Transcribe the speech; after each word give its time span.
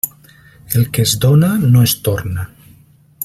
El 0.79 0.89
que 0.89 1.03
es 1.03 1.19
dóna 1.19 1.59
no 1.59 1.83
es 1.83 2.01
torna. 2.01 2.49